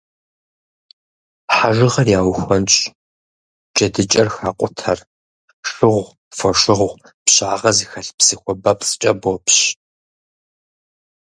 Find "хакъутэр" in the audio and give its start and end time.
4.35-4.99